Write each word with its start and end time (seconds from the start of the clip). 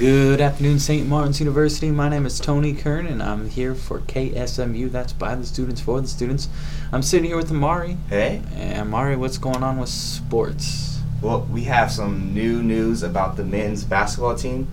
Good 0.00 0.40
afternoon, 0.40 0.78
St. 0.78 1.06
Martin's 1.06 1.40
University. 1.40 1.90
My 1.90 2.08
name 2.08 2.24
is 2.24 2.40
Tony 2.40 2.72
Kern, 2.72 3.04
and 3.04 3.22
I'm 3.22 3.50
here 3.50 3.74
for 3.74 4.00
KSMU. 4.00 4.90
That's 4.90 5.12
by 5.12 5.34
the 5.34 5.44
students, 5.44 5.82
for 5.82 6.00
the 6.00 6.08
students. 6.08 6.48
I'm 6.90 7.02
sitting 7.02 7.26
here 7.26 7.36
with 7.36 7.50
Amari. 7.50 7.98
Hey. 8.08 8.40
And 8.54 8.78
Amari, 8.78 9.16
what's 9.16 9.36
going 9.36 9.62
on 9.62 9.78
with 9.78 9.90
sports? 9.90 11.00
Well, 11.20 11.42
we 11.52 11.64
have 11.64 11.92
some 11.92 12.32
new 12.32 12.62
news 12.62 13.02
about 13.02 13.36
the 13.36 13.44
men's 13.44 13.84
basketball 13.84 14.36
team. 14.36 14.68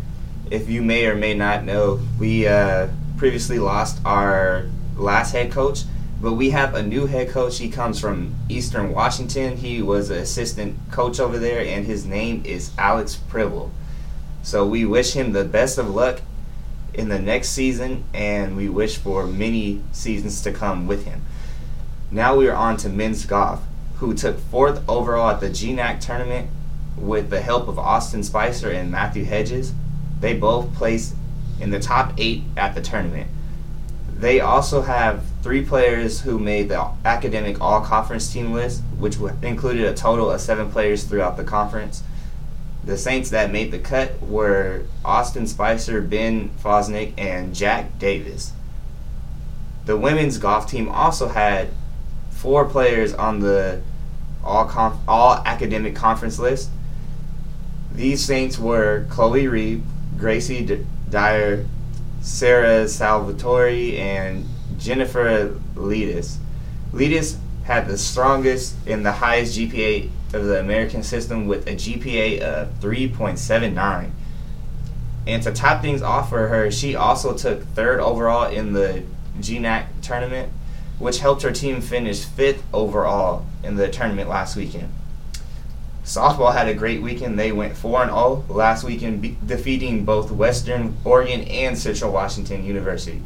If 0.50 0.70
you 0.70 0.82
may 0.82 1.08
or 1.08 1.16
may 1.16 1.34
not 1.34 1.66
know, 1.66 2.00
we 2.18 2.48
uh, 2.48 2.88
previously 3.18 3.60
lost 3.60 4.00
our 4.06 4.70
last 4.96 5.34
head 5.34 5.52
coach, 5.52 5.82
but 6.22 6.36
we 6.36 6.52
have 6.52 6.74
a 6.74 6.82
new 6.82 7.06
head 7.06 7.32
coach. 7.32 7.58
He 7.58 7.68
comes 7.68 8.00
from 8.00 8.34
Eastern 8.48 8.94
Washington. 8.94 9.58
He 9.58 9.82
was 9.82 10.10
an 10.10 10.20
assistant 10.20 10.80
coach 10.90 11.20
over 11.20 11.38
there, 11.38 11.66
and 11.66 11.86
his 11.86 12.06
name 12.06 12.44
is 12.46 12.72
Alex 12.78 13.18
Pribble. 13.30 13.72
So 14.48 14.66
we 14.66 14.86
wish 14.86 15.12
him 15.12 15.34
the 15.34 15.44
best 15.44 15.78
of 15.78 15.90
luck 15.90 16.22
in 16.94 17.10
the 17.10 17.20
next 17.20 17.50
season, 17.50 18.06
and 18.14 18.56
we 18.56 18.70
wish 18.70 18.96
for 18.96 19.28
many 19.28 19.84
seasons 19.92 20.42
to 20.44 20.54
come 20.54 20.88
with 20.88 21.04
him. 21.04 21.22
Now 22.12 22.38
we 22.38 22.48
are 22.48 22.56
on 22.56 22.78
to 22.78 22.88
men's 22.88 23.26
golf, 23.26 23.62
who 23.98 24.14
took 24.14 24.40
fourth 24.40 24.88
overall 24.88 25.32
at 25.32 25.42
the 25.42 25.50
GNAC 25.50 26.00
tournament 26.00 26.50
with 26.98 27.30
the 27.30 27.42
help 27.42 27.68
of 27.68 27.78
Austin 27.78 28.24
Spicer 28.24 28.72
and 28.72 28.90
Matthew 28.90 29.26
Hedges. 29.26 29.74
They 30.22 30.34
both 30.34 30.74
placed 30.76 31.14
in 31.60 31.72
the 31.72 31.82
top 31.82 32.14
eight 32.18 32.44
at 32.56 32.74
the 32.74 32.82
tournament. 32.82 33.30
They 34.18 34.40
also 34.40 34.82
have 34.82 35.26
three 35.44 35.66
players 35.66 36.22
who 36.22 36.40
made 36.40 36.70
the 36.70 36.90
academic 37.04 37.60
all 37.60 37.82
conference 37.82 38.32
team 38.32 38.54
list, 38.54 38.82
which 38.98 39.18
included 39.42 39.84
a 39.84 39.94
total 39.94 40.32
of 40.32 40.40
seven 40.40 40.72
players 40.72 41.04
throughout 41.04 41.36
the 41.36 41.44
conference. 41.44 42.02
The 42.88 42.98
Saints 42.98 43.30
that 43.32 43.52
made 43.52 43.72
the 43.72 43.80
cut 43.80 44.22
were 44.24 44.84
Austin 45.04 45.46
Spicer, 45.46 46.00
Ben 46.00 46.50
Fosnick, 46.64 47.12
and 47.18 47.54
Jack 47.54 48.00
Davis. 48.00 48.54
The 49.86 49.98
women's 49.98 50.38
golf 50.38 50.70
team 50.72 50.88
also 50.88 51.28
had 51.28 51.68
four 52.32 52.64
players 52.64 53.14
on 53.14 53.42
the 53.42 53.82
all 54.42 54.66
conf- 54.66 55.02
all 55.06 55.34
academic 55.46 55.96
conference 55.98 56.40
list. 56.40 56.70
These 57.94 58.24
Saints 58.24 58.58
were 58.58 59.06
Chloe 59.10 59.50
Reed, 59.50 59.84
Gracie 60.18 60.64
D- 60.64 60.86
Dyer, 61.10 61.66
Sarah 62.22 62.88
Salvatore, 62.88 63.98
and 63.98 64.46
Jennifer 64.80 65.60
Leadis. 65.76 66.38
Leadis 66.94 67.36
had 67.68 67.86
the 67.86 67.98
strongest 67.98 68.76
and 68.88 69.06
the 69.06 69.12
highest 69.12 69.60
GPA 69.60 70.10
of 70.34 70.46
the 70.46 70.58
American 70.62 71.04
system 71.04 71.48
with 71.48 71.68
a 71.68 71.76
GPA 71.76 72.40
of 72.40 72.70
3.79. 72.80 74.12
And 75.28 75.44
to 75.44 75.52
top 75.52 75.82
things 75.82 76.02
off 76.02 76.30
for 76.30 76.48
her, 76.48 76.72
she 76.72 76.96
also 76.96 77.36
took 77.36 77.64
third 77.76 78.00
overall 78.00 78.50
in 78.50 78.72
the 78.72 79.04
GNAC 79.40 79.88
tournament, 80.02 80.50
which 80.98 81.20
helped 81.20 81.42
her 81.42 81.52
team 81.52 81.82
finish 81.82 82.24
fifth 82.24 82.64
overall 82.74 83.46
in 83.64 83.76
the 83.76 83.90
tournament 83.90 84.30
last 84.30 84.56
weekend. 84.56 84.90
Softball 86.06 86.54
had 86.54 86.70
a 86.70 86.74
great 86.74 87.02
weekend. 87.02 87.38
They 87.38 87.52
went 87.52 87.76
4 87.76 88.04
and 88.04 88.12
0 88.12 88.46
last 88.48 88.86
weekend, 88.86 89.22
be- 89.22 89.38
defeating 89.46 90.06
both 90.06 90.32
Western 90.32 90.96
Oregon 91.04 91.42
and 91.42 91.78
Central 91.78 92.14
Washington 92.14 92.64
University. 92.64 93.22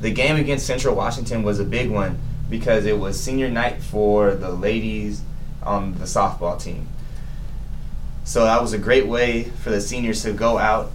The 0.00 0.10
game 0.10 0.34
against 0.34 0.66
Central 0.66 0.96
Washington 0.96 1.44
was 1.44 1.60
a 1.60 1.64
big 1.64 1.88
one 1.88 2.18
because 2.48 2.86
it 2.86 2.98
was 2.98 3.20
senior 3.20 3.48
night 3.48 3.82
for 3.82 4.34
the 4.34 4.50
ladies 4.50 5.22
on 5.62 5.94
the 5.94 6.04
softball 6.04 6.60
team. 6.60 6.88
So 8.24 8.44
that 8.44 8.60
was 8.60 8.72
a 8.72 8.78
great 8.78 9.06
way 9.06 9.44
for 9.44 9.70
the 9.70 9.80
seniors 9.80 10.22
to 10.22 10.32
go 10.32 10.58
out 10.58 10.90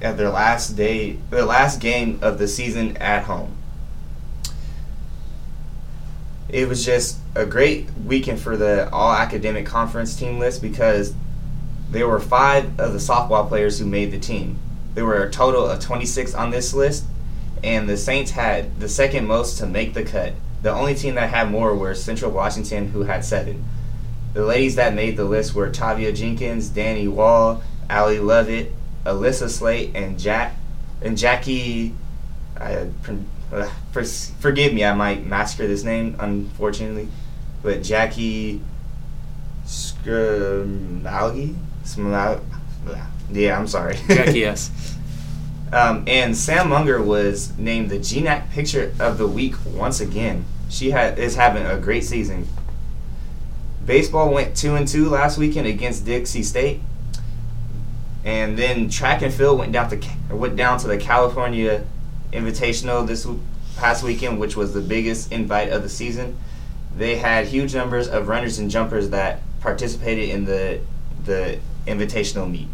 at 0.00 0.16
their 0.16 0.30
last 0.30 0.76
day, 0.76 1.18
their 1.30 1.44
last 1.44 1.80
game 1.80 2.18
of 2.22 2.38
the 2.38 2.48
season 2.48 2.96
at 2.98 3.24
home. 3.24 3.56
It 6.48 6.68
was 6.68 6.84
just 6.84 7.18
a 7.34 7.44
great 7.44 7.88
weekend 8.04 8.40
for 8.40 8.56
the 8.56 8.88
all 8.90 9.12
academic 9.12 9.66
conference 9.66 10.16
team 10.16 10.38
list 10.38 10.62
because 10.62 11.12
there 11.90 12.06
were 12.06 12.20
five 12.20 12.78
of 12.78 12.92
the 12.92 12.98
softball 12.98 13.48
players 13.48 13.78
who 13.78 13.86
made 13.86 14.12
the 14.12 14.18
team. 14.18 14.58
There 14.94 15.04
were 15.04 15.24
a 15.24 15.30
total 15.30 15.66
of 15.66 15.80
26 15.80 16.34
on 16.34 16.50
this 16.50 16.72
list, 16.72 17.04
and 17.62 17.88
the 17.88 17.96
Saints 17.96 18.30
had 18.30 18.78
the 18.80 18.88
second 18.88 19.26
most 19.26 19.58
to 19.58 19.66
make 19.66 19.94
the 19.94 20.04
cut. 20.04 20.34
The 20.66 20.72
only 20.72 20.96
team 20.96 21.14
that 21.14 21.30
had 21.30 21.48
more 21.48 21.76
were 21.76 21.94
Central 21.94 22.32
Washington, 22.32 22.88
who 22.88 23.04
had 23.04 23.24
seven. 23.24 23.64
The 24.34 24.44
ladies 24.44 24.74
that 24.74 24.94
made 24.94 25.16
the 25.16 25.22
list 25.22 25.54
were 25.54 25.70
Tavia 25.70 26.10
Jenkins, 26.12 26.70
Danny 26.70 27.06
Wall, 27.06 27.62
Allie 27.88 28.18
Lovett, 28.18 28.72
Alyssa 29.04 29.48
Slate, 29.48 29.94
and 29.94 30.18
Jack 30.18 30.56
and 31.00 31.16
Jackie. 31.16 31.94
I, 32.58 32.88
uh, 33.52 33.70
for, 33.92 34.02
forgive 34.02 34.74
me, 34.74 34.84
I 34.84 34.92
might 34.92 35.24
massacre 35.24 35.68
this 35.68 35.84
name, 35.84 36.16
unfortunately, 36.18 37.06
but 37.62 37.84
Jackie 37.84 38.60
Skramalgi? 39.66 41.54
Yeah, 43.30 43.56
I'm 43.56 43.68
sorry. 43.68 43.98
Jackie 44.08 44.44
S. 44.44 44.96
um, 45.72 46.02
and 46.08 46.36
Sam 46.36 46.68
Munger 46.70 47.00
was 47.00 47.56
named 47.56 47.88
the 47.88 48.00
GNAC 48.00 48.50
Pitcher 48.50 48.92
of 48.98 49.16
the 49.18 49.28
Week 49.28 49.54
once 49.64 50.00
again. 50.00 50.44
She 50.68 50.90
had 50.90 51.18
is 51.18 51.36
having 51.36 51.64
a 51.64 51.78
great 51.78 52.04
season. 52.04 52.46
Baseball 53.84 54.32
went 54.32 54.56
two 54.56 54.74
and 54.74 54.86
two 54.86 55.08
last 55.08 55.38
weekend 55.38 55.66
against 55.66 56.04
Dixie 56.04 56.42
State, 56.42 56.80
and 58.24 58.58
then 58.58 58.88
track 58.88 59.22
and 59.22 59.32
field 59.32 59.58
went 59.58 59.72
down 59.72 59.88
to 59.90 60.00
went 60.34 60.56
down 60.56 60.78
to 60.80 60.88
the 60.88 60.98
California 60.98 61.84
Invitational 62.32 63.06
this 63.06 63.26
past 63.76 64.02
weekend, 64.02 64.40
which 64.40 64.56
was 64.56 64.74
the 64.74 64.80
biggest 64.80 65.30
invite 65.30 65.70
of 65.70 65.82
the 65.82 65.88
season. 65.88 66.36
They 66.96 67.16
had 67.16 67.46
huge 67.46 67.74
numbers 67.74 68.08
of 68.08 68.26
runners 68.26 68.58
and 68.58 68.70
jumpers 68.70 69.10
that 69.10 69.40
participated 69.60 70.30
in 70.30 70.44
the 70.44 70.80
the 71.24 71.58
invitational 71.86 72.50
meet. 72.50 72.68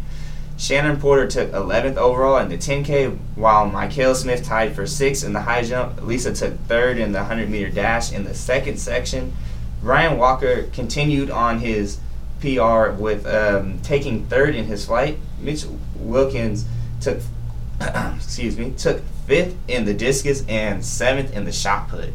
Shannon 0.57 0.99
Porter 0.99 1.27
took 1.27 1.51
11th 1.51 1.97
overall 1.97 2.37
in 2.37 2.49
the 2.49 2.57
10K, 2.57 3.17
while 3.35 3.65
Michael 3.67 4.15
Smith 4.15 4.43
tied 4.43 4.75
for 4.75 4.85
sixth 4.85 5.25
in 5.25 5.33
the 5.33 5.41
high 5.41 5.63
jump. 5.63 6.01
Lisa 6.03 6.33
took 6.33 6.57
third 6.67 6.97
in 6.97 7.11
the 7.11 7.19
100 7.19 7.49
meter 7.49 7.69
dash 7.69 8.11
in 8.11 8.23
the 8.23 8.35
second 8.35 8.77
section. 8.77 9.33
Ryan 9.81 10.17
Walker 10.17 10.63
continued 10.71 11.29
on 11.29 11.59
his 11.59 11.99
PR 12.39 12.91
with 12.91 13.25
um, 13.25 13.79
taking 13.81 14.25
third 14.27 14.55
in 14.55 14.65
his 14.65 14.85
flight. 14.85 15.17
Mitch 15.39 15.65
Wilkins 15.95 16.65
took, 17.01 17.19
excuse 18.15 18.57
me, 18.57 18.71
took 18.77 19.01
fifth 19.25 19.55
in 19.67 19.85
the 19.85 19.93
discus 19.93 20.45
and 20.47 20.83
seventh 20.85 21.33
in 21.35 21.45
the 21.45 21.51
shot 21.51 21.89
put. 21.89 22.09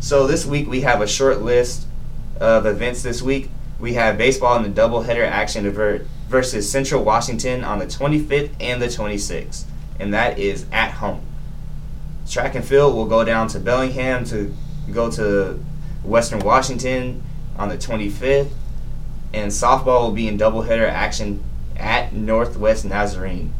So 0.00 0.26
this 0.26 0.46
week 0.46 0.66
we 0.66 0.80
have 0.80 1.00
a 1.00 1.06
short 1.06 1.42
list 1.42 1.86
of 2.40 2.66
events. 2.66 3.02
This 3.02 3.22
week 3.22 3.50
we 3.78 3.94
have 3.94 4.18
baseball 4.18 4.56
in 4.56 4.62
the 4.62 4.80
doubleheader 4.80 5.26
action 5.26 5.66
versus 6.32 6.68
Central 6.68 7.04
Washington 7.04 7.62
on 7.62 7.78
the 7.78 7.84
25th 7.84 8.50
and 8.58 8.80
the 8.80 8.86
26th, 8.86 9.64
and 10.00 10.14
that 10.14 10.38
is 10.38 10.64
at 10.72 10.90
home. 10.92 11.20
Track 12.28 12.54
and 12.54 12.64
field 12.64 12.94
will 12.96 13.04
go 13.04 13.22
down 13.22 13.48
to 13.48 13.60
Bellingham 13.60 14.24
to 14.24 14.52
go 14.90 15.10
to 15.10 15.62
Western 16.02 16.38
Washington 16.40 17.22
on 17.58 17.68
the 17.68 17.76
25th, 17.76 18.50
and 19.34 19.52
softball 19.52 20.04
will 20.04 20.12
be 20.12 20.26
in 20.26 20.38
doubleheader 20.38 20.88
action 20.88 21.44
at 21.76 22.14
Northwest 22.14 22.86
Nazarene 22.86 23.52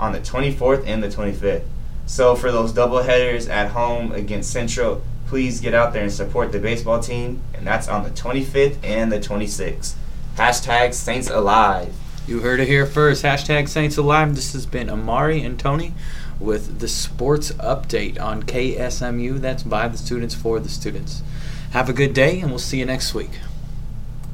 on 0.00 0.12
the 0.12 0.20
24th 0.20 0.84
and 0.88 1.00
the 1.00 1.08
25th. 1.08 1.64
So 2.06 2.34
for 2.34 2.50
those 2.50 2.72
doubleheaders 2.72 3.48
at 3.48 3.70
home 3.70 4.10
against 4.10 4.50
Central, 4.50 5.04
please 5.28 5.60
get 5.60 5.72
out 5.72 5.92
there 5.92 6.02
and 6.02 6.12
support 6.12 6.50
the 6.50 6.58
baseball 6.58 6.98
team, 6.98 7.42
and 7.54 7.64
that's 7.64 7.86
on 7.86 8.02
the 8.02 8.10
25th 8.10 8.76
and 8.82 9.12
the 9.12 9.20
26th. 9.20 9.94
Hashtag 10.36 10.94
Saints 10.94 11.30
Alive. 11.30 11.94
You 12.28 12.40
heard 12.40 12.60
it 12.60 12.68
here 12.68 12.84
first. 12.84 13.24
Hashtag 13.24 13.70
Saints 13.70 13.96
Alive. 13.96 14.34
This 14.34 14.52
has 14.52 14.66
been 14.66 14.90
Amari 14.90 15.40
and 15.40 15.58
Tony 15.58 15.94
with 16.38 16.78
the 16.78 16.86
sports 16.86 17.52
update 17.52 18.20
on 18.20 18.42
KSMU. 18.42 19.38
That's 19.40 19.62
by 19.62 19.88
the 19.88 19.96
students 19.96 20.34
for 20.34 20.60
the 20.60 20.68
students. 20.68 21.22
Have 21.70 21.88
a 21.88 21.94
good 21.94 22.12
day, 22.12 22.40
and 22.40 22.50
we'll 22.50 22.58
see 22.58 22.80
you 22.80 22.84
next 22.84 23.14
week. 23.14 23.30